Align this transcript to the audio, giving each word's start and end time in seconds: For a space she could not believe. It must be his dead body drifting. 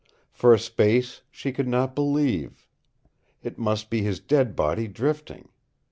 For 0.31 0.51
a 0.51 0.57
space 0.57 1.21
she 1.29 1.51
could 1.51 1.67
not 1.67 1.93
believe. 1.93 2.65
It 3.43 3.59
must 3.59 3.91
be 3.91 4.01
his 4.01 4.19
dead 4.19 4.55
body 4.55 4.87
drifting. 4.87 5.49